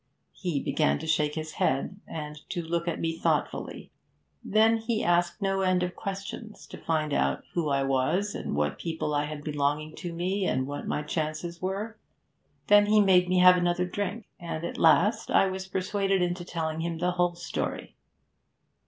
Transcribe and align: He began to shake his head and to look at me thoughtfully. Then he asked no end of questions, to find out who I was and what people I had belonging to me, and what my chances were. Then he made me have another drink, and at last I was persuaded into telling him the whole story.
He 0.33 0.59
began 0.59 0.97
to 0.97 1.05
shake 1.05 1.35
his 1.35 1.51
head 1.51 1.95
and 2.07 2.39
to 2.49 2.63
look 2.63 2.87
at 2.87 2.99
me 2.99 3.15
thoughtfully. 3.15 3.91
Then 4.43 4.77
he 4.77 5.03
asked 5.03 5.43
no 5.43 5.61
end 5.61 5.83
of 5.83 5.95
questions, 5.95 6.65
to 6.69 6.77
find 6.79 7.13
out 7.13 7.43
who 7.53 7.69
I 7.69 7.83
was 7.83 8.33
and 8.33 8.55
what 8.55 8.79
people 8.79 9.13
I 9.13 9.25
had 9.25 9.43
belonging 9.43 9.93
to 9.97 10.11
me, 10.11 10.47
and 10.47 10.65
what 10.65 10.87
my 10.87 11.03
chances 11.03 11.61
were. 11.61 11.99
Then 12.65 12.87
he 12.87 12.99
made 12.99 13.29
me 13.29 13.37
have 13.41 13.57
another 13.57 13.85
drink, 13.85 14.25
and 14.39 14.63
at 14.65 14.79
last 14.79 15.29
I 15.29 15.45
was 15.45 15.67
persuaded 15.67 16.19
into 16.19 16.43
telling 16.43 16.79
him 16.79 16.97
the 16.97 17.11
whole 17.11 17.35
story. 17.35 17.95